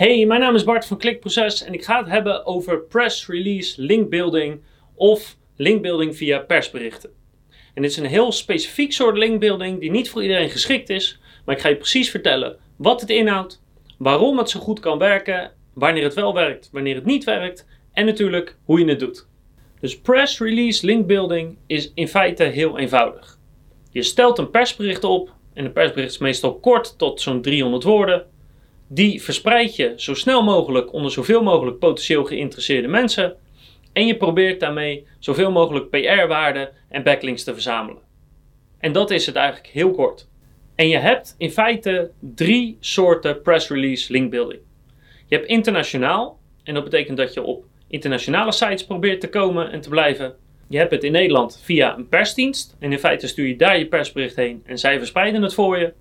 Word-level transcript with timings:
Hey, 0.00 0.26
mijn 0.26 0.40
naam 0.40 0.54
is 0.54 0.64
Bart 0.64 0.86
van 0.86 0.98
Klikproces 0.98 1.64
en 1.64 1.72
ik 1.72 1.84
ga 1.84 1.98
het 1.98 2.08
hebben 2.08 2.46
over 2.46 2.80
press 2.80 3.26
release 3.26 3.82
linkbuilding 3.82 4.60
of 4.94 5.36
linkbuilding 5.56 6.16
via 6.16 6.38
persberichten. 6.38 7.10
En 7.74 7.82
dit 7.82 7.90
is 7.90 7.96
een 7.96 8.04
heel 8.04 8.32
specifiek 8.32 8.92
soort 8.92 9.16
linkbuilding 9.16 9.80
die 9.80 9.90
niet 9.90 10.10
voor 10.10 10.22
iedereen 10.22 10.50
geschikt 10.50 10.90
is, 10.90 11.20
maar 11.44 11.54
ik 11.54 11.60
ga 11.60 11.68
je 11.68 11.76
precies 11.76 12.10
vertellen 12.10 12.56
wat 12.76 13.00
het 13.00 13.10
inhoudt, 13.10 13.62
waarom 13.98 14.38
het 14.38 14.50
zo 14.50 14.60
goed 14.60 14.80
kan 14.80 14.98
werken, 14.98 15.52
wanneer 15.74 16.04
het 16.04 16.14
wel 16.14 16.34
werkt, 16.34 16.68
wanneer 16.72 16.94
het 16.94 17.04
niet 17.04 17.24
werkt 17.24 17.66
en 17.92 18.06
natuurlijk 18.06 18.56
hoe 18.64 18.78
je 18.78 18.88
het 18.88 19.00
doet. 19.00 19.26
Dus 19.80 20.00
press 20.00 20.38
release 20.38 20.86
linkbuilding 20.86 21.58
is 21.66 21.92
in 21.94 22.08
feite 22.08 22.44
heel 22.44 22.78
eenvoudig. 22.78 23.38
Je 23.90 24.02
stelt 24.02 24.38
een 24.38 24.50
persbericht 24.50 25.04
op 25.04 25.34
en 25.54 25.64
een 25.64 25.72
persbericht 25.72 26.12
is 26.12 26.18
meestal 26.18 26.54
kort 26.54 26.98
tot 26.98 27.20
zo'n 27.20 27.42
300 27.42 27.82
woorden. 27.82 28.29
Die 28.92 29.22
verspreid 29.22 29.76
je 29.76 29.92
zo 29.96 30.14
snel 30.14 30.42
mogelijk 30.42 30.92
onder 30.92 31.10
zoveel 31.10 31.42
mogelijk 31.42 31.78
potentieel 31.78 32.24
geïnteresseerde 32.24 32.88
mensen. 32.88 33.36
En 33.92 34.06
je 34.06 34.16
probeert 34.16 34.60
daarmee 34.60 35.06
zoveel 35.18 35.50
mogelijk 35.50 35.90
PR-waarde 35.90 36.72
en 36.88 37.02
backlinks 37.02 37.44
te 37.44 37.52
verzamelen. 37.52 38.02
En 38.78 38.92
dat 38.92 39.10
is 39.10 39.26
het 39.26 39.36
eigenlijk 39.36 39.68
heel 39.68 39.90
kort. 39.90 40.28
En 40.74 40.88
je 40.88 40.96
hebt 40.96 41.34
in 41.38 41.50
feite 41.50 42.10
drie 42.20 42.76
soorten 42.80 43.42
press 43.42 43.68
release 43.68 44.12
linkbuilding. 44.12 44.60
Je 45.26 45.36
hebt 45.36 45.48
internationaal, 45.48 46.38
en 46.62 46.74
dat 46.74 46.84
betekent 46.84 47.16
dat 47.16 47.34
je 47.34 47.42
op 47.42 47.64
internationale 47.88 48.52
sites 48.52 48.86
probeert 48.86 49.20
te 49.20 49.28
komen 49.28 49.70
en 49.70 49.80
te 49.80 49.88
blijven. 49.88 50.34
Je 50.68 50.78
hebt 50.78 50.90
het 50.90 51.04
in 51.04 51.12
Nederland 51.12 51.60
via 51.62 51.96
een 51.96 52.08
persdienst. 52.08 52.76
En 52.78 52.92
in 52.92 52.98
feite 52.98 53.26
stuur 53.26 53.46
je 53.46 53.56
daar 53.56 53.78
je 53.78 53.86
persbericht 53.86 54.36
heen 54.36 54.62
en 54.64 54.78
zij 54.78 54.98
verspreiden 54.98 55.42
het 55.42 55.54
voor 55.54 55.78
je. 55.78 55.92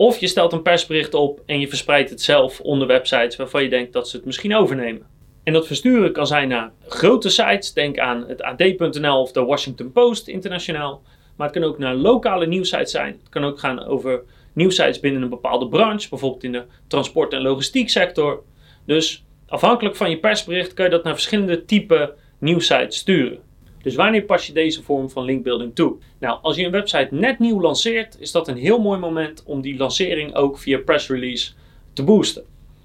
Of 0.00 0.18
je 0.18 0.26
stelt 0.26 0.52
een 0.52 0.62
persbericht 0.62 1.14
op 1.14 1.42
en 1.46 1.60
je 1.60 1.68
verspreidt 1.68 2.10
het 2.10 2.20
zelf 2.20 2.60
onder 2.60 2.86
websites 2.86 3.36
waarvan 3.36 3.62
je 3.62 3.68
denkt 3.68 3.92
dat 3.92 4.08
ze 4.08 4.16
het 4.16 4.24
misschien 4.24 4.56
overnemen. 4.56 5.06
En 5.44 5.52
dat 5.52 5.66
versturen 5.66 6.12
kan 6.12 6.26
zijn 6.26 6.48
naar 6.48 6.72
grote 6.86 7.28
sites, 7.28 7.72
denk 7.72 7.98
aan 7.98 8.24
het 8.28 8.42
AD.nl 8.42 9.20
of 9.20 9.32
de 9.32 9.44
Washington 9.44 9.92
Post 9.92 10.28
internationaal. 10.28 11.02
Maar 11.36 11.46
het 11.46 11.56
kan 11.56 11.68
ook 11.68 11.78
naar 11.78 11.94
lokale 11.94 12.46
nieuwsites 12.46 12.90
zijn. 12.90 13.18
Het 13.20 13.28
kan 13.28 13.44
ook 13.44 13.58
gaan 13.58 13.84
over 13.84 14.22
nieuwsites 14.52 15.00
binnen 15.00 15.22
een 15.22 15.28
bepaalde 15.28 15.68
branche, 15.68 16.08
bijvoorbeeld 16.08 16.44
in 16.44 16.52
de 16.52 16.64
transport- 16.86 17.32
en 17.32 17.42
logistiek 17.42 17.88
sector. 17.88 18.42
Dus 18.84 19.24
afhankelijk 19.48 19.96
van 19.96 20.10
je 20.10 20.18
persbericht 20.18 20.74
kan 20.74 20.84
je 20.84 20.90
dat 20.90 21.04
naar 21.04 21.14
verschillende 21.14 21.64
type 21.64 22.14
nieuwsites 22.38 22.96
sturen. 22.96 23.47
Dus 23.82 23.94
wanneer 23.94 24.22
pas 24.22 24.46
je 24.46 24.52
deze 24.52 24.82
vorm 24.82 25.10
van 25.10 25.24
linkbuilding 25.24 25.74
toe? 25.74 25.96
Nou, 26.18 26.38
als 26.42 26.56
je 26.56 26.64
een 26.64 26.70
website 26.70 27.08
net 27.10 27.38
nieuw 27.38 27.60
lanceert, 27.60 28.16
is 28.20 28.32
dat 28.32 28.48
een 28.48 28.56
heel 28.56 28.78
mooi 28.78 28.98
moment 28.98 29.42
om 29.44 29.60
die 29.60 29.76
lancering 29.76 30.34
ook 30.34 30.58
via 30.58 30.78
press 30.78 31.08
release 31.08 31.52
te 31.92 32.04
boosten. 32.04 32.44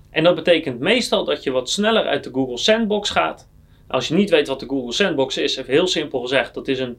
En 0.10 0.24
dat 0.24 0.36
betekent 0.36 0.80
meestal 0.80 1.26
dat 1.26 1.44
je 1.44 1.52
wat 1.52 1.70
sneller 1.70 2.06
uit 2.06 2.24
de 2.24 2.30
Google 2.34 2.58
Sandbox 2.58 3.10
gaat. 3.10 3.50
Als 3.88 4.08
je 4.08 4.14
niet 4.14 4.30
weet 4.30 4.48
wat 4.48 4.60
de 4.60 4.68
Google 4.68 4.92
Sandbox 4.92 5.38
is, 5.38 5.56
even 5.56 5.74
heel 5.74 5.88
simpel 5.88 6.22
gezegd, 6.22 6.54
dat 6.54 6.68
is 6.68 6.80
een 6.80 6.98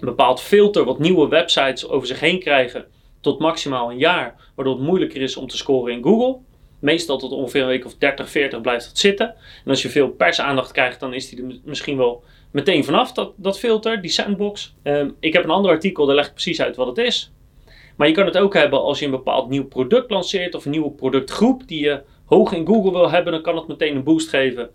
bepaald 0.00 0.40
filter 0.40 0.84
wat 0.84 0.98
nieuwe 0.98 1.28
websites 1.28 1.88
over 1.88 2.06
zich 2.06 2.20
heen 2.20 2.40
krijgen 2.40 2.86
tot 3.20 3.38
maximaal 3.38 3.90
een 3.90 3.98
jaar, 3.98 4.34
waardoor 4.54 4.74
het 4.74 4.84
moeilijker 4.84 5.20
is 5.20 5.36
om 5.36 5.46
te 5.46 5.56
scoren 5.56 5.92
in 5.92 6.02
Google. 6.02 6.38
Meestal 6.78 7.18
tot 7.18 7.32
ongeveer 7.32 7.62
een 7.62 7.68
week 7.68 7.84
of 7.84 7.94
30, 7.94 8.30
40 8.30 8.60
blijft 8.60 8.86
dat 8.86 8.98
zitten. 8.98 9.26
En 9.64 9.70
als 9.70 9.82
je 9.82 9.88
veel 9.88 10.08
persaandacht 10.08 10.72
krijgt, 10.72 11.00
dan 11.00 11.14
is 11.14 11.28
die 11.28 11.60
misschien 11.64 11.96
wel 11.96 12.24
meteen 12.50 12.84
vanaf, 12.84 13.12
dat, 13.12 13.32
dat 13.36 13.58
filter, 13.58 14.02
die 14.02 14.10
sandbox. 14.10 14.74
Um, 14.82 15.16
ik 15.20 15.32
heb 15.32 15.44
een 15.44 15.50
ander 15.50 15.70
artikel, 15.70 16.06
daar 16.06 16.14
leg 16.14 16.26
ik 16.26 16.32
precies 16.32 16.60
uit 16.60 16.76
wat 16.76 16.86
het 16.86 16.98
is. 16.98 17.32
Maar 17.96 18.08
je 18.08 18.14
kan 18.14 18.26
het 18.26 18.38
ook 18.38 18.54
hebben 18.54 18.82
als 18.82 18.98
je 18.98 19.04
een 19.04 19.10
bepaald 19.10 19.48
nieuw 19.48 19.66
product 19.66 20.10
lanceert 20.10 20.54
of 20.54 20.64
een 20.64 20.70
nieuwe 20.70 20.90
productgroep 20.90 21.68
die 21.68 21.84
je 21.84 22.02
hoog 22.24 22.52
in 22.52 22.66
Google 22.66 22.90
wil 22.90 23.10
hebben, 23.10 23.32
dan 23.32 23.42
kan 23.42 23.56
het 23.56 23.68
meteen 23.68 23.96
een 23.96 24.04
boost 24.04 24.28
geven. 24.28 24.70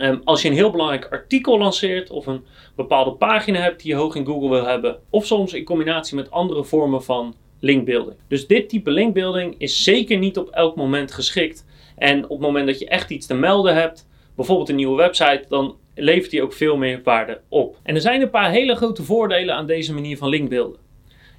Um, 0.00 0.20
als 0.24 0.42
je 0.42 0.48
een 0.48 0.54
heel 0.54 0.70
belangrijk 0.70 1.08
artikel 1.10 1.58
lanceert 1.58 2.10
of 2.10 2.26
een 2.26 2.44
bepaalde 2.76 3.12
pagina 3.12 3.60
hebt 3.60 3.82
die 3.82 3.90
je 3.90 3.96
hoog 3.96 4.14
in 4.14 4.26
Google 4.26 4.48
wil 4.48 4.64
hebben, 4.64 4.98
of 5.10 5.26
soms 5.26 5.52
in 5.52 5.64
combinatie 5.64 6.16
met 6.16 6.30
andere 6.30 6.64
vormen 6.64 7.02
van 7.02 7.34
linkbuilding. 7.60 8.16
Dus 8.28 8.46
dit 8.46 8.68
type 8.68 8.90
linkbuilding 8.90 9.54
is 9.58 9.82
zeker 9.82 10.18
niet 10.18 10.38
op 10.38 10.48
elk 10.48 10.76
moment 10.76 11.12
geschikt. 11.12 11.66
En 11.96 12.24
op 12.24 12.30
het 12.30 12.40
moment 12.40 12.66
dat 12.66 12.78
je 12.78 12.88
echt 12.88 13.10
iets 13.10 13.26
te 13.26 13.34
melden 13.34 13.74
hebt, 13.74 14.08
bijvoorbeeld 14.36 14.68
een 14.68 14.76
nieuwe 14.76 14.96
website, 14.96 15.44
dan 15.48 15.76
levert 16.00 16.30
die 16.30 16.42
ook 16.42 16.52
veel 16.52 16.76
meer 16.76 17.00
waarde 17.04 17.40
op. 17.48 17.76
En 17.82 17.94
er 17.94 18.00
zijn 18.00 18.22
een 18.22 18.30
paar 18.30 18.50
hele 18.50 18.74
grote 18.74 19.02
voordelen 19.02 19.54
aan 19.54 19.66
deze 19.66 19.94
manier 19.94 20.16
van 20.16 20.28
linkbeelden. 20.28 20.80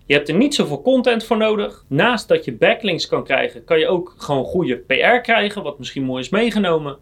Je 0.06 0.14
hebt 0.14 0.30
er 0.30 0.36
niet 0.36 0.56
zoveel 0.56 0.82
content 0.82 1.24
voor 1.24 1.38
nodig. 1.38 1.86
Naast 1.88 2.28
dat 2.28 2.46
je 2.46 2.54
backlinks 2.54 3.08
kan 3.08 3.24
krijgen, 3.24 3.64
kan 3.64 3.80
je 3.80 3.88
ook 3.88 4.14
gewoon 4.18 4.44
goede 4.44 4.78
PR 4.78 5.22
krijgen, 5.22 5.64
wat 5.64 5.78
misschien 5.78 6.04
mooi 6.04 6.22
is 6.22 6.30
meegenomen. 6.30 6.98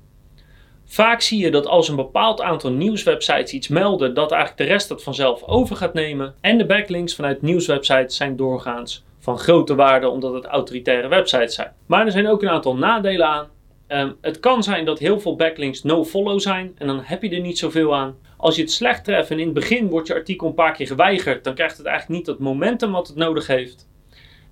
Vaak 0.86 1.22
zie 1.22 1.40
je 1.40 1.52
dat 1.52 1.68
als 1.68 1.90
een 1.90 1.96
bepaald 1.96 2.42
aantal 2.42 2.72
nieuwswebsites 2.72 3.53
iets 3.53 3.68
melden, 3.68 4.14
dat 4.14 4.31
eigenlijk 4.31 4.62
de 4.62 4.74
rest 4.74 4.88
dat 4.88 5.03
vanzelf 5.03 5.44
over 5.44 5.76
gaat 5.76 5.94
nemen. 5.94 6.36
En 6.41 6.58
de 6.58 6.66
backlinks 6.66 7.16
vanuit 7.16 7.41
nieuwswebsites 7.41 8.16
zijn 8.16 8.36
doorgaans 8.36 9.03
van 9.20 9.38
grote 9.38 9.76
waarde, 9.76 10.09
omdat 10.09 10.34
het 10.34 10.46
autoritaire 10.46 11.08
websites 11.08 11.56
zijn. 11.56 11.74
Maar 11.86 12.06
er 12.06 12.12
zijn 12.12 12.28
ook 12.28 12.41
een 12.41 12.50
aantal 12.50 12.76
nadelen 12.76 13.28
aan. 13.28 13.47
Um, 13.91 14.17
het 14.22 14.39
kan 14.39 14.63
zijn 14.63 14.85
dat 14.85 15.00
heel 15.00 15.19
veel 15.19 15.35
backlinks 15.35 15.83
no-follow 15.83 16.39
zijn 16.39 16.72
en 16.77 16.88
dan 16.88 17.01
heb 17.03 17.23
je 17.23 17.29
er 17.29 17.39
niet 17.39 17.57
zoveel 17.57 17.95
aan. 17.95 18.17
Als 18.38 18.55
je 18.55 18.61
het 18.61 18.72
slecht 18.72 19.03
treft 19.03 19.31
en 19.31 19.39
in 19.39 19.45
het 19.45 19.53
begin 19.53 19.89
wordt 19.89 20.07
je 20.07 20.13
artikel 20.13 20.47
een 20.47 20.53
paar 20.53 20.73
keer 20.73 20.88
geweigerd, 20.88 21.44
dan 21.44 21.53
krijgt 21.53 21.77
het 21.77 21.85
eigenlijk 21.85 22.17
niet 22.17 22.28
dat 22.28 22.39
momentum 22.39 22.91
wat 22.91 23.07
het 23.07 23.16
nodig 23.16 23.47
heeft. 23.47 23.88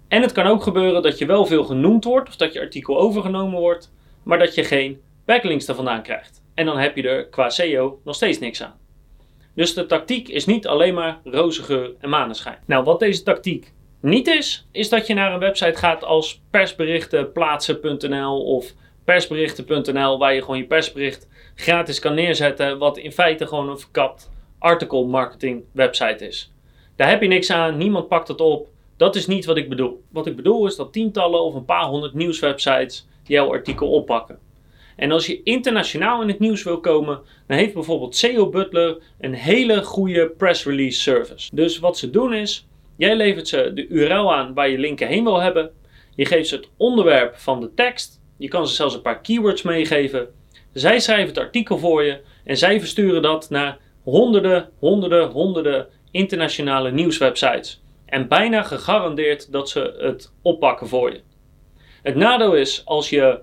En 0.07 0.21
het 0.21 0.31
kan 0.31 0.45
ook 0.45 0.63
gebeuren 0.63 1.01
dat 1.01 1.17
je 1.17 1.25
wel 1.25 1.45
veel 1.45 1.63
genoemd 1.63 2.03
wordt 2.03 2.29
of 2.29 2.35
dat 2.35 2.53
je 2.53 2.59
artikel 2.59 2.99
overgenomen 2.99 3.59
wordt, 3.59 3.91
maar 4.23 4.39
dat 4.39 4.55
je 4.55 4.63
geen 4.63 5.01
backlinks 5.25 5.67
er 5.67 5.75
vandaan 5.75 6.03
krijgt. 6.03 6.41
En 6.53 6.65
dan 6.65 6.77
heb 6.77 6.95
je 6.95 7.09
er 7.09 7.27
qua 7.27 7.49
SEO 7.49 7.99
nog 8.03 8.15
steeds 8.15 8.39
niks 8.39 8.63
aan. 8.63 8.79
Dus 9.55 9.73
de 9.73 9.85
tactiek 9.85 10.27
is 10.27 10.45
niet 10.45 10.67
alleen 10.67 10.93
maar 10.93 11.19
roze 11.23 11.63
geur 11.63 11.91
en 11.99 12.09
maneschijn. 12.09 12.57
Nou, 12.65 12.83
wat 12.83 12.99
deze 12.99 13.23
tactiek 13.23 13.73
niet 14.01 14.27
is, 14.27 14.67
is 14.71 14.89
dat 14.89 15.07
je 15.07 15.13
naar 15.13 15.33
een 15.33 15.39
website 15.39 15.75
gaat 15.75 16.03
als 16.03 16.41
persberichtenplaatsen.nl 16.49 18.43
of 18.43 18.73
persberichten.nl, 19.07 20.17
waar 20.17 20.33
je 20.33 20.41
gewoon 20.41 20.57
je 20.57 20.65
persbericht 20.65 21.27
gratis 21.55 21.99
kan 21.99 22.13
neerzetten, 22.13 22.77
wat 22.77 22.97
in 22.97 23.11
feite 23.11 23.47
gewoon 23.47 23.69
een 23.69 23.79
verkapt 23.79 24.29
article 24.59 25.05
marketing 25.05 25.63
website 25.71 26.27
is. 26.27 26.53
Daar 26.95 27.09
heb 27.09 27.21
je 27.21 27.27
niks 27.27 27.51
aan, 27.51 27.77
niemand 27.77 28.07
pakt 28.07 28.27
het 28.27 28.41
op. 28.41 28.67
Dat 28.97 29.15
is 29.15 29.27
niet 29.27 29.45
wat 29.45 29.57
ik 29.57 29.69
bedoel. 29.69 30.03
Wat 30.11 30.27
ik 30.27 30.35
bedoel 30.35 30.67
is 30.67 30.75
dat 30.75 30.93
tientallen 30.93 31.43
of 31.43 31.53
een 31.53 31.65
paar 31.65 31.85
honderd 31.85 32.13
nieuwswebsites 32.13 33.07
jouw 33.23 33.51
artikel 33.51 33.91
oppakken. 33.91 34.39
En 34.95 35.11
als 35.11 35.25
je 35.25 35.43
internationaal 35.43 36.21
in 36.21 36.27
het 36.27 36.39
nieuws 36.39 36.63
wil 36.63 36.79
komen, 36.79 37.19
dan 37.47 37.57
heeft 37.57 37.73
bijvoorbeeld 37.73 38.15
SEO 38.15 38.49
Butler 38.49 38.97
een 39.19 39.33
hele 39.33 39.83
goede 39.83 40.29
press 40.29 40.65
release 40.65 41.01
service. 41.01 41.49
Dus 41.55 41.79
wat 41.79 41.97
ze 41.97 42.09
doen 42.09 42.33
is, 42.33 42.67
jij 42.95 43.15
levert 43.15 43.47
ze 43.47 43.71
de 43.73 43.87
URL 43.87 44.33
aan 44.33 44.53
waar 44.53 44.69
je 44.69 44.77
linken 44.77 45.07
heen 45.07 45.23
wil 45.23 45.41
hebben. 45.41 45.71
Je 46.15 46.25
geeft 46.25 46.49
ze 46.49 46.55
het 46.55 46.69
onderwerp 46.77 47.35
van 47.35 47.61
de 47.61 47.73
tekst 47.73 48.16
je 48.37 48.47
kan 48.47 48.67
ze 48.67 48.75
zelfs 48.75 48.95
een 48.95 49.01
paar 49.01 49.21
keywords 49.21 49.61
meegeven. 49.61 50.27
Zij 50.73 50.99
schrijven 50.99 51.27
het 51.27 51.37
artikel 51.37 51.77
voor 51.77 52.03
je 52.03 52.19
en 52.43 52.57
zij 52.57 52.79
versturen 52.79 53.21
dat 53.21 53.49
naar 53.49 53.77
honderden, 54.03 54.69
honderden, 54.79 55.29
honderden 55.29 55.87
internationale 56.11 56.91
nieuwswebsites. 56.91 57.81
En 58.05 58.27
bijna 58.27 58.63
gegarandeerd 58.63 59.51
dat 59.51 59.69
ze 59.69 59.95
het 59.97 60.31
oppakken 60.41 60.87
voor 60.87 61.11
je. 61.11 61.21
Het 62.01 62.15
nadeel 62.15 62.55
is, 62.55 62.81
als 62.85 63.09
je 63.09 63.39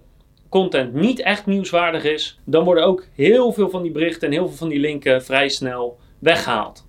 content 0.49 0.95
niet 0.95 1.21
echt 1.21 1.47
nieuwswaardig 1.47 2.05
is, 2.05 2.39
dan 2.45 2.65
worden 2.65 2.85
ook 2.85 3.07
heel 3.15 3.53
veel 3.53 3.71
van 3.71 3.83
die 3.83 3.93
berichten 3.93 4.29
en 4.29 4.35
heel 4.35 4.49
veel 4.49 4.57
van 4.57 4.69
die 4.69 4.81
linken 4.81 5.25
vrij 5.25 5.49
snel 5.49 5.99
weggehaald. 6.19 6.87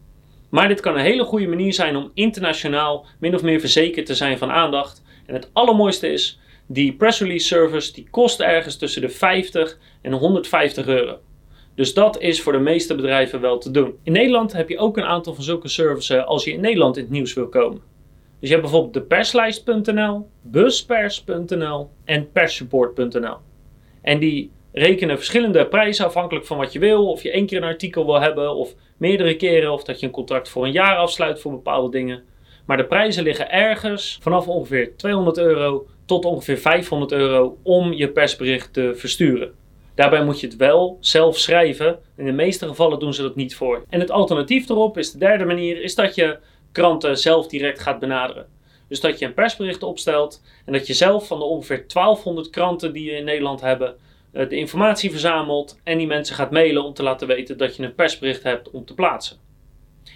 Maar 0.49 0.67
dit 0.67 0.79
kan 0.79 0.95
een 0.95 1.03
hele 1.03 1.23
goede 1.23 1.47
manier 1.47 1.73
zijn 1.73 1.95
om 1.95 2.11
internationaal 2.13 3.05
min 3.19 3.35
of 3.35 3.41
meer 3.41 3.59
verzekerd 3.59 4.05
te 4.05 4.15
zijn 4.15 4.37
van 4.37 4.51
aandacht. 4.51 5.03
En 5.25 5.33
het 5.33 5.49
allermooiste 5.53 6.07
is, 6.11 6.39
die 6.67 6.93
press 6.93 7.19
release 7.19 7.47
service 7.47 7.93
die 7.93 8.07
kost 8.09 8.39
ergens 8.39 8.77
tussen 8.77 9.01
de 9.01 9.09
50 9.09 9.77
en 10.01 10.13
150 10.13 10.87
euro. 10.87 11.17
Dus 11.75 11.93
dat 11.93 12.21
is 12.21 12.41
voor 12.41 12.51
de 12.51 12.59
meeste 12.59 12.95
bedrijven 12.95 13.41
wel 13.41 13.57
te 13.57 13.71
doen. 13.71 13.95
In 14.03 14.11
Nederland 14.11 14.53
heb 14.53 14.69
je 14.69 14.77
ook 14.77 14.97
een 14.97 15.03
aantal 15.03 15.33
van 15.33 15.43
zulke 15.43 15.67
services 15.67 16.25
als 16.25 16.43
je 16.43 16.51
in 16.51 16.61
Nederland 16.61 16.97
in 16.97 17.03
het 17.03 17.11
nieuws 17.11 17.33
wil 17.33 17.47
komen. 17.47 17.81
Dus 18.39 18.49
je 18.49 18.55
hebt 18.55 18.61
bijvoorbeeld 18.61 18.93
de 18.93 19.01
perslijst.nl, 19.01 20.27
buspers.nl 20.41 21.89
en 22.05 22.31
perssupport.nl. 22.31 23.37
En 24.01 24.19
die 24.19 24.51
rekenen 24.71 25.17
verschillende 25.17 25.67
prijzen 25.67 26.05
afhankelijk 26.05 26.45
van 26.45 26.57
wat 26.57 26.73
je 26.73 26.79
wil. 26.79 27.09
Of 27.09 27.23
je 27.23 27.31
één 27.31 27.45
keer 27.45 27.57
een 27.57 27.63
artikel 27.63 28.05
wil 28.05 28.21
hebben 28.21 28.55
of 28.55 28.73
meerdere 28.97 29.35
keren. 29.35 29.71
Of 29.71 29.83
dat 29.83 29.99
je 29.99 30.05
een 30.05 30.11
contract 30.11 30.49
voor 30.49 30.65
een 30.65 30.71
jaar 30.71 30.95
afsluit 30.95 31.39
voor 31.39 31.51
bepaalde 31.51 31.91
dingen. 31.91 32.23
Maar 32.65 32.77
de 32.77 32.85
prijzen 32.85 33.23
liggen 33.23 33.51
ergens 33.51 34.17
vanaf 34.21 34.47
ongeveer 34.47 34.97
200 34.97 35.37
euro 35.37 35.87
tot 36.05 36.25
ongeveer 36.25 36.57
500 36.57 37.11
euro 37.11 37.57
om 37.63 37.93
je 37.93 38.09
persbericht 38.09 38.73
te 38.73 38.91
versturen. 38.95 39.53
Daarbij 39.95 40.23
moet 40.23 40.39
je 40.39 40.47
het 40.47 40.55
wel 40.55 40.97
zelf 40.99 41.37
schrijven. 41.37 41.99
In 42.17 42.25
de 42.25 42.31
meeste 42.31 42.67
gevallen 42.67 42.99
doen 42.99 43.13
ze 43.13 43.21
dat 43.21 43.35
niet 43.35 43.55
voor. 43.55 43.85
En 43.89 43.99
het 43.99 44.11
alternatief 44.11 44.69
erop 44.69 44.97
is 44.97 45.11
de 45.11 45.17
derde 45.17 45.45
manier, 45.45 45.81
is 45.81 45.95
dat 45.95 46.15
je 46.15 46.37
kranten 46.71 47.17
zelf 47.17 47.47
direct 47.47 47.79
gaat 47.79 47.99
benaderen. 47.99 48.47
Dus 48.87 48.99
dat 48.99 49.19
je 49.19 49.25
een 49.25 49.33
persbericht 49.33 49.83
opstelt 49.83 50.41
en 50.65 50.73
dat 50.73 50.87
je 50.87 50.93
zelf 50.93 51.27
van 51.27 51.39
de 51.39 51.45
ongeveer 51.45 51.87
1200 51.87 52.49
kranten 52.49 52.93
die 52.93 53.11
je 53.11 53.17
in 53.17 53.25
Nederland 53.25 53.61
hebben, 53.61 53.95
eh, 54.31 54.49
de 54.49 54.55
informatie 54.55 55.11
verzamelt 55.11 55.79
en 55.83 55.97
die 55.97 56.07
mensen 56.07 56.35
gaat 56.35 56.51
mailen 56.51 56.83
om 56.83 56.93
te 56.93 57.03
laten 57.03 57.27
weten 57.27 57.57
dat 57.57 57.75
je 57.75 57.83
een 57.83 57.95
persbericht 57.95 58.43
hebt 58.43 58.71
om 58.71 58.85
te 58.85 58.93
plaatsen. 58.93 59.37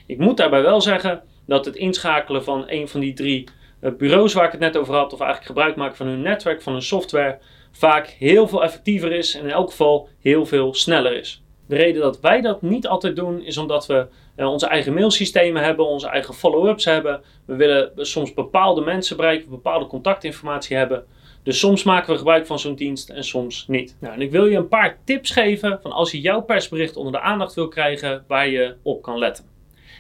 Ik 0.06 0.18
moet 0.18 0.38
daarbij 0.38 0.62
wel 0.62 0.82
zeggen 0.82 1.24
dat 1.46 1.66
het 1.66 1.76
inschakelen 1.76 2.44
van 2.44 2.64
een 2.68 2.88
van 2.88 3.00
die 3.00 3.14
drie 3.14 3.48
bureaus 3.80 4.34
waar 4.34 4.46
ik 4.46 4.52
het 4.52 4.60
net 4.60 4.78
over 4.78 4.94
had, 4.94 5.14
of 5.14 5.20
eigenlijk 5.20 5.50
gebruik 5.52 5.76
maken 5.76 5.98
van 5.98 6.08
hun 6.08 6.22
netwerk, 6.22 6.62
van 6.62 6.74
hun 6.74 6.82
software, 6.82 7.38
vaak 7.72 8.08
heel 8.08 8.48
veel 8.48 8.64
effectiever 8.64 9.12
is 9.12 9.36
en 9.36 9.44
in 9.44 9.52
elk 9.52 9.70
geval 9.70 10.10
heel 10.22 10.46
veel 10.46 10.74
sneller 10.74 11.18
is. 11.18 11.42
De 11.68 11.76
reden 11.76 12.02
dat 12.02 12.20
wij 12.20 12.42
dat 12.42 12.62
niet 12.62 12.88
altijd 12.88 13.16
doen, 13.16 13.42
is 13.42 13.58
omdat 13.58 13.86
we 13.86 14.08
uh, 14.38 14.48
onze 14.48 14.68
eigen 14.68 14.94
mailsystemen 14.94 15.64
hebben, 15.64 15.86
onze 15.86 16.08
eigen 16.08 16.34
follow-ups 16.34 16.86
hebben. 16.86 17.22
We 17.46 17.56
willen 17.56 17.92
soms 17.96 18.34
bepaalde 18.34 18.82
mensen 18.82 19.18
bereiken, 19.18 19.50
bepaalde 19.50 19.88
contactinformatie 19.88 20.78
hebben. 20.78 21.06
Dus 21.44 21.60
soms 21.60 21.84
maken 21.84 22.12
we 22.12 22.18
gebruik 22.18 22.46
van 22.46 22.60
zo'n 22.60 22.76
dienst 22.76 23.10
en 23.10 23.24
soms 23.24 23.66
niet. 23.68 23.96
Nou, 24.00 24.14
en 24.14 24.22
ik 24.22 24.32
wil 24.32 24.46
je 24.46 24.58
een 24.58 24.68
paar 24.68 24.98
tips 25.06 25.32
geven 25.32 25.80
van 25.82 25.92
als 25.92 26.12
je 26.12 26.22
jouw 26.22 26.42
persbericht 26.42 26.96
onder 26.96 27.12
de 27.12 27.20
aandacht 27.20 27.54
wil 27.54 27.68
krijgen, 27.68 28.24
waar 28.28 28.48
je 28.48 28.76
op 28.82 29.02
kan 29.02 29.18
letten. 29.18 29.46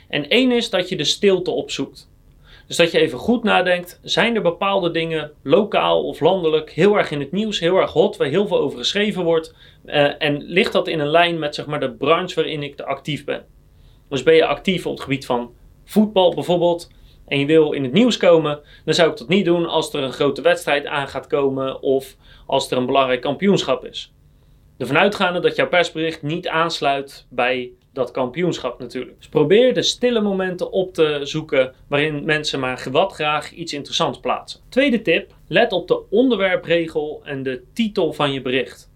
En 0.07 0.29
één 0.29 0.51
is 0.51 0.69
dat 0.69 0.89
je 0.89 0.95
de 0.95 1.03
stilte 1.03 1.51
opzoekt. 1.51 2.08
Dus 2.69 2.77
dat 2.77 2.91
je 2.91 2.99
even 2.99 3.17
goed 3.17 3.43
nadenkt, 3.43 3.99
zijn 4.03 4.35
er 4.35 4.41
bepaalde 4.41 4.91
dingen 4.91 5.31
lokaal 5.43 6.03
of 6.03 6.19
landelijk 6.19 6.71
heel 6.71 6.97
erg 6.97 7.11
in 7.11 7.19
het 7.19 7.31
nieuws, 7.31 7.59
heel 7.59 7.77
erg 7.77 7.91
hot, 7.91 8.17
waar 8.17 8.27
heel 8.27 8.47
veel 8.47 8.59
over 8.59 8.77
geschreven 8.77 9.23
wordt. 9.23 9.55
Uh, 9.85 10.21
en 10.23 10.43
ligt 10.43 10.71
dat 10.71 10.87
in 10.87 10.99
een 10.99 11.09
lijn 11.09 11.39
met 11.39 11.55
zeg 11.55 11.65
maar, 11.65 11.79
de 11.79 11.91
branche 11.91 12.35
waarin 12.35 12.63
ik 12.63 12.81
actief 12.81 13.25
ben? 13.25 13.45
Dus 14.09 14.23
ben 14.23 14.35
je 14.35 14.45
actief 14.45 14.85
op 14.85 14.91
het 14.91 15.01
gebied 15.01 15.25
van 15.25 15.53
voetbal 15.85 16.33
bijvoorbeeld 16.33 16.91
en 17.27 17.39
je 17.39 17.45
wil 17.45 17.71
in 17.71 17.83
het 17.83 17.93
nieuws 17.93 18.17
komen, 18.17 18.59
dan 18.85 18.93
zou 18.93 19.11
ik 19.11 19.17
dat 19.17 19.27
niet 19.27 19.45
doen 19.45 19.65
als 19.65 19.93
er 19.93 20.03
een 20.03 20.13
grote 20.13 20.41
wedstrijd 20.41 20.85
aan 20.85 21.07
gaat 21.07 21.27
komen 21.27 21.81
of 21.81 22.15
als 22.45 22.71
er 22.71 22.77
een 22.77 22.85
belangrijk 22.85 23.21
kampioenschap 23.21 23.85
is. 23.85 24.13
Ervan 24.77 24.97
uitgaande 24.97 25.39
dat 25.39 25.55
jouw 25.55 25.67
persbericht 25.67 26.21
niet 26.21 26.47
aansluit 26.47 27.25
bij 27.29 27.71
dat 27.93 28.11
kampioenschap 28.11 28.79
natuurlijk. 28.79 29.17
Dus 29.17 29.29
probeer 29.29 29.73
de 29.73 29.81
stille 29.81 30.21
momenten 30.21 30.71
op 30.71 30.93
te 30.93 31.19
zoeken 31.23 31.73
waarin 31.87 32.25
mensen 32.25 32.59
maar 32.59 32.87
wat 32.91 33.13
graag 33.13 33.51
iets 33.51 33.73
interessants 33.73 34.19
plaatsen. 34.19 34.59
Tweede 34.69 35.01
tip, 35.01 35.33
let 35.47 35.71
op 35.71 35.87
de 35.87 36.09
onderwerpregel 36.09 37.21
en 37.23 37.43
de 37.43 37.63
titel 37.73 38.13
van 38.13 38.31
je 38.33 38.41
bericht. 38.41 38.91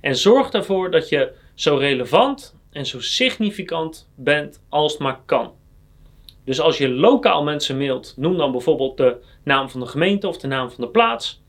En 0.00 0.16
zorg 0.16 0.50
ervoor 0.50 0.90
dat 0.90 1.08
je 1.08 1.32
zo 1.54 1.76
relevant 1.76 2.56
en 2.70 2.86
zo 2.86 3.00
significant 3.00 4.08
bent 4.14 4.62
als 4.68 4.92
het 4.92 5.00
maar 5.00 5.20
kan. 5.26 5.52
Dus 6.44 6.60
als 6.60 6.78
je 6.78 6.88
lokaal 6.88 7.42
mensen 7.42 7.78
mailt, 7.78 8.14
noem 8.16 8.36
dan 8.36 8.52
bijvoorbeeld 8.52 8.96
de 8.96 9.16
naam 9.44 9.70
van 9.70 9.80
de 9.80 9.86
gemeente 9.86 10.28
of 10.28 10.38
de 10.38 10.46
naam 10.46 10.70
van 10.70 10.84
de 10.84 10.90
plaats. 10.90 11.42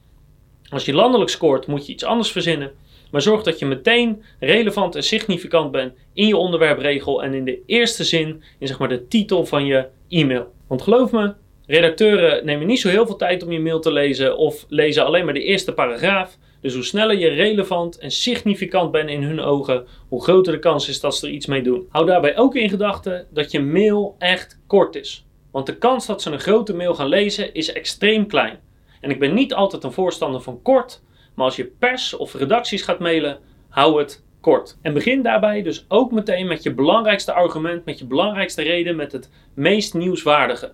Als 0.70 0.86
je 0.86 0.94
landelijk 0.94 1.30
scoort, 1.30 1.68
moet 1.68 1.86
je 1.86 1.94
iets 1.94 2.04
anders 2.04 2.32
verzinnen. 2.32 2.72
Maar 3.12 3.22
zorg 3.22 3.44
dat 3.44 3.60
je 3.60 3.66
meteen 3.66 4.24
relevant 4.40 4.96
en 4.96 5.04
significant 5.04 5.72
bent 5.72 5.94
in 6.14 6.28
je 6.28 6.38
onderwerpregel 6.38 7.24
en 7.24 7.34
in 7.34 7.46
de 7.46 7.60
eerste 7.66 8.04
zin 8.04 8.44
in 8.60 8.68
zeg 8.68 8.80
maar 8.80 8.90
de 8.90 9.08
titel 9.08 9.46
van 9.46 9.66
je 9.66 9.86
e-mail. 10.10 10.52
Want 10.68 10.82
geloof 10.82 11.12
me, 11.12 11.34
redacteuren 11.66 12.46
nemen 12.46 12.68
niet 12.68 12.80
zo 12.80 12.90
heel 12.90 13.06
veel 13.06 13.16
tijd 13.16 13.44
om 13.44 13.52
je 13.52 13.60
mail 13.60 13.80
te 13.80 13.92
lezen 13.92 14.38
of 14.38 14.66
lezen 14.68 15.06
alleen 15.06 15.26
maar 15.26 15.34
de 15.34 15.44
eerste 15.44 15.74
paragraaf. 15.74 16.38
Dus 16.62 16.74
hoe 16.74 16.84
sneller 16.84 17.18
je 17.18 17.28
relevant 17.28 17.98
en 17.98 18.12
significant 18.12 18.92
bent 18.92 19.10
in 19.10 19.24
hun 19.24 19.40
ogen, 19.40 19.86
hoe 20.10 20.24
groter 20.24 20.54
de 20.54 20.60
kans 20.60 20.90
is 20.90 21.00
dat 21.00 21.16
ze 21.16 21.28
er 21.28 21.34
iets 21.34 21.46
mee 21.46 21.62
doen. 21.62 21.88
Hou 21.90 22.06
daarbij 22.06 22.38
ook 22.38 22.56
in 22.56 22.70
gedachten 22.70 23.28
dat 23.30 23.52
je 23.52 23.60
mail 23.60 24.16
echt 24.18 24.60
kort 24.68 24.96
is. 24.96 25.26
Want 25.52 25.66
de 25.66 25.78
kans 25.78 26.06
dat 26.06 26.22
ze 26.22 26.32
een 26.32 26.40
grote 26.40 26.74
mail 26.74 26.96
gaan 26.96 27.08
lezen 27.08 27.54
is 27.54 27.72
extreem 27.72 28.28
klein. 28.28 28.60
En 29.02 29.10
ik 29.10 29.20
ben 29.20 29.34
niet 29.34 29.54
altijd 29.54 29.84
een 29.84 29.92
voorstander 29.92 30.42
van 30.42 30.62
kort, 30.62 31.02
maar 31.40 31.48
als 31.48 31.58
je 31.58 31.72
pers 31.80 32.18
of 32.18 32.34
redacties 32.34 32.82
gaat 32.82 33.00
mailen, 33.00 33.40
hou 33.70 34.00
het 34.00 34.24
kort. 34.42 34.78
En 34.82 34.94
begin 34.94 35.22
daarbij 35.22 35.62
dus 35.62 35.86
ook 35.88 36.12
meteen 36.12 36.48
met 36.48 36.64
je 36.64 36.74
belangrijkste 36.74 37.34
argument, 37.34 37.86
met 37.86 38.00
je 38.00 38.06
belangrijkste 38.06 38.62
reden, 38.62 38.96
met 38.96 39.12
het 39.12 39.30
meest 39.54 39.94
nieuwswaardige. 39.94 40.72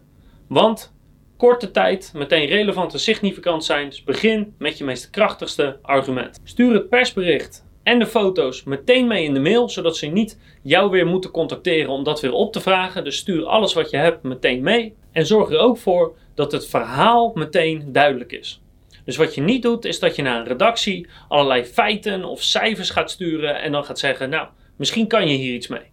Want 0.47 0.93
korte 1.37 1.71
tijd 1.71 2.11
meteen 2.15 2.47
relevant 2.47 2.93
en 2.93 2.99
significant 2.99 3.63
zijn. 3.63 3.89
Dus 3.89 4.03
begin 4.03 4.53
met 4.57 4.77
je 4.77 4.83
meest 4.83 5.09
krachtigste 5.09 5.77
argument. 5.81 6.39
Stuur 6.43 6.73
het 6.73 6.89
persbericht 6.89 7.65
en 7.83 7.99
de 7.99 8.07
foto's 8.07 8.63
meteen 8.63 9.07
mee 9.07 9.23
in 9.23 9.33
de 9.33 9.39
mail, 9.39 9.69
zodat 9.69 9.97
ze 9.97 10.05
niet 10.05 10.39
jou 10.63 10.89
weer 10.89 11.07
moeten 11.07 11.31
contacteren 11.31 11.91
om 11.91 12.03
dat 12.03 12.21
weer 12.21 12.33
op 12.33 12.53
te 12.53 12.61
vragen. 12.61 13.03
Dus 13.03 13.17
stuur 13.17 13.45
alles 13.45 13.73
wat 13.73 13.89
je 13.89 13.97
hebt 13.97 14.23
meteen 14.23 14.61
mee. 14.61 14.95
En 15.11 15.25
zorg 15.25 15.49
er 15.49 15.59
ook 15.59 15.77
voor 15.77 16.15
dat 16.35 16.51
het 16.51 16.67
verhaal 16.67 17.31
meteen 17.35 17.91
duidelijk 17.91 18.31
is. 18.31 18.59
Dus 19.05 19.17
wat 19.17 19.35
je 19.35 19.41
niet 19.41 19.61
doet, 19.61 19.85
is 19.85 19.99
dat 19.99 20.15
je 20.15 20.21
naar 20.21 20.39
een 20.39 20.47
redactie 20.47 21.07
allerlei 21.27 21.65
feiten 21.65 22.23
of 22.23 22.43
cijfers 22.43 22.89
gaat 22.89 23.11
sturen 23.11 23.61
en 23.61 23.71
dan 23.71 23.85
gaat 23.85 23.99
zeggen: 23.99 24.29
Nou, 24.29 24.47
misschien 24.75 25.07
kan 25.07 25.27
je 25.27 25.37
hier 25.37 25.53
iets 25.53 25.67
mee. 25.67 25.91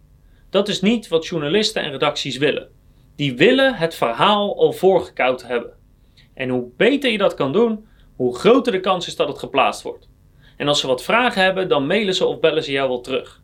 Dat 0.49 0.67
is 0.67 0.81
niet 0.81 1.07
wat 1.07 1.27
journalisten 1.27 1.83
en 1.83 1.91
redacties 1.91 2.37
willen 2.37 2.69
die 3.15 3.35
willen 3.35 3.75
het 3.75 3.95
verhaal 3.95 4.57
al 4.57 4.71
voorgekoud 4.71 5.47
hebben. 5.47 5.73
En 6.33 6.49
hoe 6.49 6.71
beter 6.77 7.11
je 7.11 7.17
dat 7.17 7.33
kan 7.33 7.51
doen, 7.51 7.87
hoe 8.15 8.35
groter 8.35 8.71
de 8.71 8.79
kans 8.79 9.07
is 9.07 9.15
dat 9.15 9.27
het 9.27 9.39
geplaatst 9.39 9.81
wordt. 9.81 10.09
En 10.57 10.67
als 10.67 10.79
ze 10.79 10.87
wat 10.87 11.03
vragen 11.03 11.41
hebben, 11.41 11.69
dan 11.69 11.87
mailen 11.87 12.15
ze 12.15 12.25
of 12.25 12.39
bellen 12.39 12.63
ze 12.63 12.71
jou 12.71 12.89
wel 12.89 13.01
terug. 13.01 13.41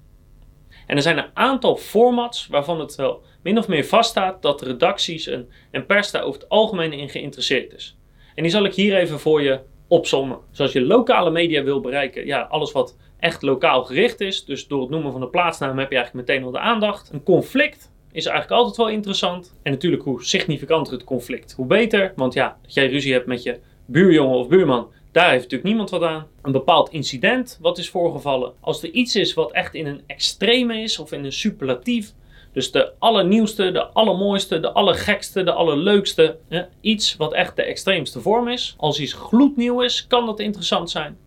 En 0.87 0.95
er 0.95 1.01
zijn 1.01 1.17
een 1.17 1.29
aantal 1.33 1.75
formats 1.75 2.47
waarvan 2.47 2.79
het 2.79 2.95
wel 2.95 3.23
min 3.43 3.57
of 3.57 3.67
meer 3.67 3.85
vaststaat 3.85 4.41
dat 4.41 4.61
redacties 4.61 5.27
en, 5.27 5.49
en 5.71 5.85
pers 5.85 6.11
daar 6.11 6.23
over 6.23 6.39
het 6.41 6.49
algemeen 6.49 6.93
in 6.93 7.09
geïnteresseerd 7.09 7.73
is. 7.73 7.97
En 8.39 8.45
die 8.45 8.53
zal 8.53 8.65
ik 8.65 8.73
hier 8.73 8.97
even 8.97 9.19
voor 9.19 9.41
je 9.41 9.59
opzommen. 9.87 10.37
Dus 10.49 10.59
als 10.59 10.71
je 10.71 10.81
lokale 10.81 11.29
media 11.29 11.63
wil 11.63 11.81
bereiken, 11.81 12.25
ja, 12.25 12.41
alles 12.41 12.71
wat 12.71 12.97
echt 13.17 13.41
lokaal 13.41 13.83
gericht 13.83 14.21
is, 14.21 14.45
dus 14.45 14.67
door 14.67 14.81
het 14.81 14.89
noemen 14.89 15.11
van 15.11 15.21
de 15.21 15.27
plaatsnaam 15.27 15.77
heb 15.77 15.89
je 15.89 15.95
eigenlijk 15.95 16.27
meteen 16.27 16.45
al 16.45 16.51
de 16.51 16.59
aandacht. 16.59 17.09
Een 17.13 17.23
conflict 17.23 17.91
is 18.11 18.25
eigenlijk 18.25 18.59
altijd 18.59 18.77
wel 18.77 18.89
interessant. 18.89 19.59
En 19.63 19.71
natuurlijk 19.71 20.03
hoe 20.03 20.23
significanter 20.23 20.93
het 20.93 21.03
conflict, 21.03 21.53
hoe 21.53 21.65
beter. 21.65 22.13
Want 22.15 22.33
ja, 22.33 22.57
dat 22.61 22.73
jij 22.73 22.87
ruzie 22.87 23.13
hebt 23.13 23.25
met 23.25 23.43
je 23.43 23.59
buurjongen 23.85 24.37
of 24.37 24.47
buurman, 24.47 24.91
daar 25.11 25.29
heeft 25.29 25.43
natuurlijk 25.43 25.69
niemand 25.69 25.89
wat 25.89 26.03
aan. 26.03 26.27
Een 26.41 26.51
bepaald 26.51 26.89
incident 26.89 27.57
wat 27.61 27.77
is 27.77 27.89
voorgevallen. 27.89 28.53
Als 28.59 28.83
er 28.83 28.89
iets 28.89 29.15
is 29.15 29.33
wat 29.33 29.51
echt 29.51 29.73
in 29.73 29.85
een 29.85 30.01
extreme 30.07 30.81
is 30.81 30.99
of 30.99 31.11
in 31.11 31.25
een 31.25 31.31
superlatief. 31.31 32.13
Dus 32.53 32.71
de 32.71 32.91
allernieuwste, 32.99 33.71
de 33.71 33.87
allermooiste, 33.87 34.59
de 34.59 34.71
allergekste, 34.71 35.43
de 35.43 35.51
allerleukste. 35.51 36.37
iets 36.81 37.15
wat 37.15 37.33
echt 37.33 37.55
de 37.55 37.63
extreemste 37.63 38.21
vorm 38.21 38.47
is. 38.47 38.75
Als 38.77 38.99
iets 38.99 39.13
gloednieuw 39.13 39.81
is, 39.81 40.07
kan 40.07 40.25
dat 40.25 40.39
interessant 40.39 40.89
zijn. 40.89 41.17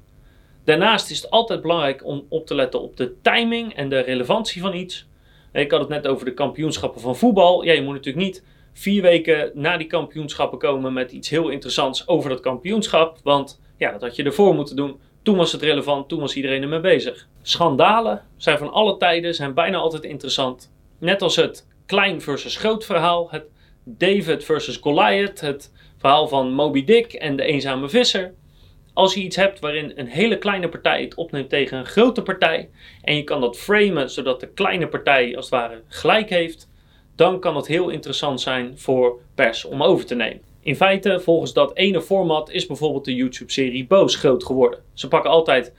Daarnaast 0.64 1.10
is 1.10 1.22
het 1.22 1.30
altijd 1.30 1.62
belangrijk 1.62 2.04
om 2.04 2.26
op 2.28 2.46
te 2.46 2.54
letten 2.54 2.80
op 2.80 2.96
de 2.96 3.14
timing 3.22 3.74
en 3.74 3.88
de 3.88 3.98
relevantie 4.00 4.62
van 4.62 4.74
iets. 4.74 5.06
Ik 5.52 5.70
had 5.70 5.80
het 5.80 5.88
net 5.88 6.06
over 6.06 6.24
de 6.24 6.34
kampioenschappen 6.34 7.00
van 7.00 7.16
voetbal. 7.16 7.62
Ja, 7.64 7.72
je 7.72 7.82
moet 7.82 7.94
natuurlijk 7.94 8.24
niet 8.24 8.44
vier 8.72 9.02
weken 9.02 9.50
na 9.54 9.76
die 9.76 9.86
kampioenschappen 9.86 10.58
komen 10.58 10.92
met 10.92 11.12
iets 11.12 11.28
heel 11.28 11.48
interessants 11.48 12.08
over 12.08 12.30
dat 12.30 12.40
kampioenschap. 12.40 13.18
Want 13.22 13.60
ja, 13.76 13.92
dat 13.92 14.00
had 14.00 14.16
je 14.16 14.22
ervoor 14.22 14.54
moeten 14.54 14.76
doen. 14.76 15.00
Toen 15.22 15.36
was 15.36 15.52
het 15.52 15.62
relevant, 15.62 16.08
toen 16.08 16.20
was 16.20 16.36
iedereen 16.36 16.62
ermee 16.62 16.80
bezig. 16.80 17.28
Schandalen 17.42 18.22
zijn 18.36 18.58
van 18.58 18.72
alle 18.72 18.96
tijden, 18.96 19.34
zijn 19.34 19.54
bijna 19.54 19.76
altijd 19.76 20.04
interessant. 20.04 20.70
Net 21.02 21.22
als 21.22 21.36
het 21.36 21.66
klein 21.86 22.20
versus 22.20 22.56
groot 22.56 22.84
verhaal. 22.84 23.30
Het 23.30 23.44
David 23.84 24.44
versus 24.44 24.76
Goliath. 24.76 25.40
Het 25.40 25.72
verhaal 25.98 26.28
van 26.28 26.52
Moby 26.52 26.84
Dick 26.84 27.12
en 27.12 27.36
de 27.36 27.42
eenzame 27.42 27.88
visser. 27.88 28.34
Als 28.92 29.14
je 29.14 29.20
iets 29.20 29.36
hebt 29.36 29.60
waarin 29.60 29.92
een 29.94 30.06
hele 30.06 30.38
kleine 30.38 30.68
partij 30.68 31.02
het 31.02 31.14
opneemt 31.14 31.48
tegen 31.48 31.78
een 31.78 31.86
grote 31.86 32.22
partij 32.22 32.70
en 33.02 33.16
je 33.16 33.24
kan 33.24 33.40
dat 33.40 33.58
framen 33.58 34.10
zodat 34.10 34.40
de 34.40 34.48
kleine 34.48 34.88
partij 34.88 35.36
als 35.36 35.44
het 35.44 35.54
ware 35.54 35.82
gelijk 35.88 36.30
heeft, 36.30 36.68
dan 37.16 37.40
kan 37.40 37.56
het 37.56 37.66
heel 37.66 37.88
interessant 37.88 38.40
zijn 38.40 38.78
voor 38.78 39.20
pers 39.34 39.64
om 39.64 39.82
over 39.82 40.06
te 40.06 40.14
nemen. 40.14 40.42
In 40.60 40.76
feite, 40.76 41.20
volgens 41.20 41.52
dat 41.52 41.76
ene 41.76 42.02
format 42.02 42.50
is 42.50 42.66
bijvoorbeeld 42.66 43.04
de 43.04 43.14
YouTube-serie 43.14 43.86
Boos 43.86 44.16
groot 44.16 44.44
geworden. 44.44 44.80
Ze 44.94 45.08
pakken 45.08 45.30
altijd 45.30 45.72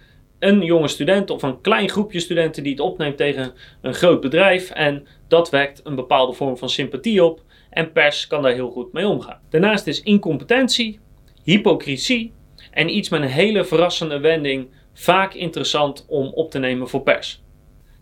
een 0.43 0.61
jonge 0.61 0.87
student 0.87 1.29
of 1.29 1.43
een 1.43 1.61
klein 1.61 1.89
groepje 1.89 2.19
studenten 2.19 2.63
die 2.63 2.71
het 2.71 2.81
opneemt 2.81 3.17
tegen 3.17 3.53
een 3.81 3.93
groot 3.93 4.21
bedrijf 4.21 4.69
en 4.69 5.07
dat 5.27 5.49
wekt 5.49 5.81
een 5.83 5.95
bepaalde 5.95 6.33
vorm 6.33 6.57
van 6.57 6.69
sympathie 6.69 7.23
op 7.23 7.41
en 7.69 7.91
pers 7.91 8.27
kan 8.27 8.41
daar 8.41 8.53
heel 8.53 8.69
goed 8.69 8.93
mee 8.93 9.07
omgaan. 9.07 9.39
Daarnaast 9.49 9.87
is 9.87 10.01
incompetentie, 10.01 10.99
hypocrisie 11.43 12.33
en 12.71 12.95
iets 12.95 13.09
met 13.09 13.21
een 13.21 13.27
hele 13.27 13.65
verrassende 13.65 14.19
wending 14.19 14.67
vaak 14.93 15.33
interessant 15.33 16.05
om 16.07 16.27
op 16.27 16.51
te 16.51 16.59
nemen 16.59 16.89
voor 16.89 17.01
pers. 17.01 17.43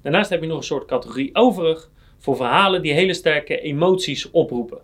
Daarnaast 0.01 0.29
heb 0.29 0.41
je 0.41 0.47
nog 0.47 0.57
een 0.57 0.63
soort 0.63 0.87
categorie 0.87 1.35
overig 1.35 1.89
voor 2.17 2.35
verhalen 2.35 2.81
die 2.81 2.93
hele 2.93 3.13
sterke 3.13 3.61
emoties 3.61 4.31
oproepen. 4.31 4.81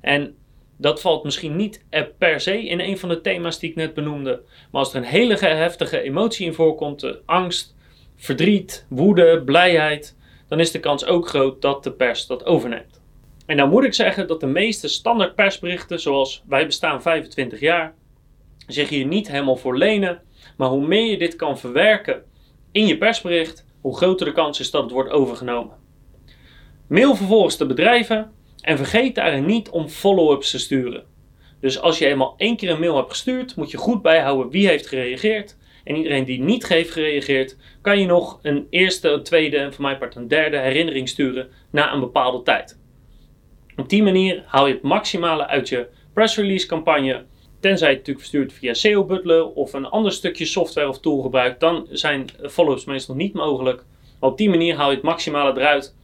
En 0.00 0.36
dat 0.78 1.00
valt 1.00 1.24
misschien 1.24 1.56
niet 1.56 1.84
per 2.18 2.40
se 2.40 2.66
in 2.66 2.80
een 2.80 2.98
van 2.98 3.08
de 3.08 3.20
thema's 3.20 3.58
die 3.58 3.70
ik 3.70 3.76
net 3.76 3.94
benoemde, 3.94 4.42
maar 4.70 4.80
als 4.80 4.90
er 4.90 4.96
een 4.96 5.08
hele 5.08 5.36
heftige 5.36 6.00
emotie 6.00 6.46
in 6.46 6.54
voorkomt, 6.54 7.00
de 7.00 7.20
angst, 7.24 7.76
verdriet, 8.16 8.86
woede, 8.88 9.42
blijheid, 9.44 10.16
dan 10.48 10.60
is 10.60 10.70
de 10.70 10.80
kans 10.80 11.04
ook 11.04 11.28
groot 11.28 11.62
dat 11.62 11.84
de 11.84 11.92
pers 11.92 12.26
dat 12.26 12.44
overneemt. 12.44 13.00
En 13.46 13.56
nou 13.56 13.70
moet 13.70 13.84
ik 13.84 13.94
zeggen 13.94 14.26
dat 14.26 14.40
de 14.40 14.46
meeste 14.46 14.88
standaard 14.88 15.34
persberichten, 15.34 16.00
zoals 16.00 16.42
wij 16.48 16.66
bestaan 16.66 17.02
25 17.02 17.60
jaar, 17.60 17.94
zich 18.66 18.88
hier 18.88 19.06
niet 19.06 19.28
helemaal 19.28 19.56
voor 19.56 19.76
lenen. 19.76 20.22
Maar 20.56 20.68
hoe 20.68 20.86
meer 20.86 21.10
je 21.10 21.18
dit 21.18 21.36
kan 21.36 21.58
verwerken 21.58 22.22
in 22.72 22.86
je 22.86 22.98
persbericht, 22.98 23.66
hoe 23.80 23.96
groter 23.96 24.26
de 24.26 24.32
kans 24.32 24.60
is 24.60 24.70
dat 24.70 24.82
het 24.82 24.92
wordt 24.92 25.10
overgenomen. 25.10 25.76
Mail 26.88 27.14
vervolgens 27.14 27.56
de 27.56 27.66
bedrijven 27.66 28.32
en 28.68 28.76
vergeet 28.76 29.14
daarin 29.14 29.46
niet 29.46 29.68
om 29.68 29.88
follow-ups 29.88 30.50
te 30.50 30.58
sturen. 30.58 31.04
Dus 31.60 31.80
als 31.80 31.98
je 31.98 32.06
eenmaal 32.06 32.34
één 32.36 32.56
keer 32.56 32.70
een 32.70 32.80
mail 32.80 32.96
hebt 32.96 33.10
gestuurd, 33.10 33.56
moet 33.56 33.70
je 33.70 33.76
goed 33.76 34.02
bijhouden 34.02 34.50
wie 34.50 34.68
heeft 34.68 34.86
gereageerd. 34.86 35.56
En 35.84 35.96
iedereen 35.96 36.24
die 36.24 36.40
niet 36.40 36.68
heeft 36.68 36.90
gereageerd, 36.90 37.56
kan 37.82 38.00
je 38.00 38.06
nog 38.06 38.38
een 38.42 38.66
eerste, 38.70 39.08
een 39.08 39.22
tweede 39.22 39.56
en 39.56 39.72
voor 39.72 39.84
mijn 39.84 39.98
part 39.98 40.14
een 40.14 40.28
derde 40.28 40.58
herinnering 40.58 41.08
sturen 41.08 41.48
na 41.70 41.92
een 41.92 42.00
bepaalde 42.00 42.42
tijd. 42.42 42.78
Op 43.76 43.88
die 43.88 44.02
manier 44.02 44.42
haal 44.46 44.66
je 44.66 44.74
het 44.74 44.82
maximale 44.82 45.46
uit 45.46 45.68
je 45.68 45.86
press 46.12 46.36
release 46.36 46.66
campagne. 46.66 47.24
Tenzij 47.60 47.90
je 47.90 47.96
het 47.96 48.06
natuurlijk 48.06 48.26
verstuurt 48.26 48.52
via 48.52 48.74
SEO 48.74 49.04
Butler 49.04 49.46
of 49.46 49.72
een 49.72 49.86
ander 49.86 50.12
stukje 50.12 50.44
software 50.44 50.88
of 50.88 51.00
tool 51.00 51.20
gebruikt, 51.20 51.60
dan 51.60 51.86
zijn 51.90 52.26
follow-ups 52.42 52.84
meestal 52.84 53.14
niet 53.14 53.32
mogelijk. 53.32 53.84
Maar 54.20 54.30
op 54.30 54.38
die 54.38 54.50
manier 54.50 54.76
haal 54.76 54.88
je 54.88 54.94
het 54.94 55.04
maximale 55.04 55.60
eruit 55.60 55.94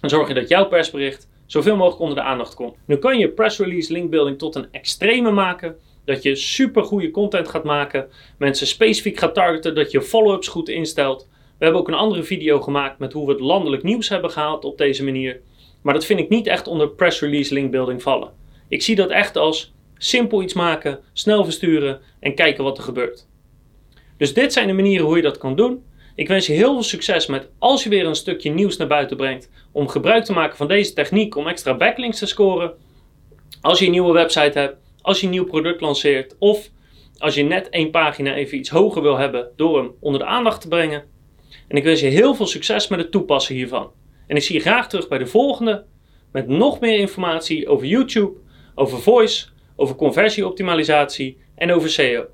en 0.00 0.08
zorg 0.08 0.28
je 0.28 0.34
dat 0.34 0.48
jouw 0.48 0.66
persbericht 0.66 1.28
zoveel 1.48 1.76
mogelijk 1.76 2.00
onder 2.00 2.16
de 2.16 2.22
aandacht 2.22 2.54
komt. 2.54 2.76
Nu 2.84 2.96
kan 2.96 3.18
je 3.18 3.28
press 3.28 3.58
release 3.58 3.92
linkbuilding 3.92 4.38
tot 4.38 4.54
een 4.54 4.66
extreme 4.70 5.30
maken. 5.30 5.76
Dat 6.04 6.22
je 6.22 6.34
super 6.34 6.84
goede 6.84 7.10
content 7.10 7.48
gaat 7.48 7.64
maken, 7.64 8.08
mensen 8.38 8.66
specifiek 8.66 9.18
gaat 9.18 9.34
targeten, 9.34 9.74
dat 9.74 9.90
je 9.90 10.02
follow-ups 10.02 10.48
goed 10.48 10.68
instelt. 10.68 11.28
We 11.30 11.64
hebben 11.64 11.80
ook 11.80 11.88
een 11.88 11.94
andere 11.94 12.22
video 12.22 12.60
gemaakt 12.60 12.98
met 12.98 13.12
hoe 13.12 13.26
we 13.26 13.32
het 13.32 13.40
landelijk 13.40 13.82
nieuws 13.82 14.08
hebben 14.08 14.30
gehaald 14.30 14.64
op 14.64 14.78
deze 14.78 15.04
manier. 15.04 15.40
Maar 15.82 15.94
dat 15.94 16.04
vind 16.04 16.20
ik 16.20 16.28
niet 16.28 16.46
echt 16.46 16.66
onder 16.66 16.88
press 16.88 17.20
release 17.20 17.54
linkbuilding 17.54 18.02
vallen. 18.02 18.30
Ik 18.68 18.82
zie 18.82 18.96
dat 18.96 19.10
echt 19.10 19.36
als 19.36 19.72
simpel 19.98 20.42
iets 20.42 20.54
maken, 20.54 21.00
snel 21.12 21.44
versturen 21.44 22.00
en 22.20 22.34
kijken 22.34 22.64
wat 22.64 22.78
er 22.78 22.84
gebeurt. 22.84 23.26
Dus 24.16 24.34
dit 24.34 24.52
zijn 24.52 24.66
de 24.66 24.72
manieren 24.72 25.06
hoe 25.06 25.16
je 25.16 25.22
dat 25.22 25.38
kan 25.38 25.56
doen. 25.56 25.82
Ik 26.18 26.28
wens 26.28 26.46
je 26.46 26.52
heel 26.52 26.72
veel 26.72 26.82
succes 26.82 27.26
met 27.26 27.48
als 27.58 27.82
je 27.82 27.88
weer 27.88 28.06
een 28.06 28.14
stukje 28.14 28.50
nieuws 28.50 28.76
naar 28.76 28.86
buiten 28.86 29.16
brengt, 29.16 29.50
om 29.72 29.88
gebruik 29.88 30.24
te 30.24 30.32
maken 30.32 30.56
van 30.56 30.68
deze 30.68 30.92
techniek 30.92 31.36
om 31.36 31.46
extra 31.46 31.76
backlinks 31.76 32.18
te 32.18 32.26
scoren. 32.26 32.72
Als 33.60 33.78
je 33.78 33.84
een 33.84 33.90
nieuwe 33.90 34.12
website 34.12 34.58
hebt, 34.58 34.76
als 35.00 35.20
je 35.20 35.26
een 35.26 35.32
nieuw 35.32 35.44
product 35.44 35.80
lanceert 35.80 36.36
of 36.38 36.70
als 37.18 37.34
je 37.34 37.42
net 37.42 37.68
één 37.68 37.90
pagina 37.90 38.34
even 38.34 38.58
iets 38.58 38.68
hoger 38.68 39.02
wil 39.02 39.16
hebben 39.16 39.48
door 39.56 39.78
hem 39.78 39.94
onder 40.00 40.20
de 40.20 40.26
aandacht 40.26 40.60
te 40.60 40.68
brengen. 40.68 41.04
En 41.68 41.76
ik 41.76 41.84
wens 41.84 42.00
je 42.00 42.06
heel 42.06 42.34
veel 42.34 42.46
succes 42.46 42.88
met 42.88 42.98
het 42.98 43.10
toepassen 43.10 43.54
hiervan. 43.54 43.90
En 44.26 44.36
ik 44.36 44.42
zie 44.42 44.54
je 44.54 44.60
graag 44.60 44.88
terug 44.88 45.08
bij 45.08 45.18
de 45.18 45.26
volgende 45.26 45.84
met 46.32 46.48
nog 46.48 46.80
meer 46.80 46.98
informatie 46.98 47.68
over 47.68 47.86
YouTube, 47.86 48.32
over 48.74 48.98
voice, 48.98 49.46
over 49.76 49.94
conversieoptimalisatie 49.94 51.38
en 51.54 51.72
over 51.72 51.90
SEO. 51.90 52.26